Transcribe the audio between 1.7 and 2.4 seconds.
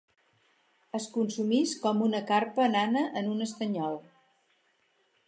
com una